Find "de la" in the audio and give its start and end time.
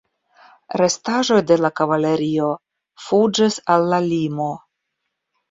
1.51-1.71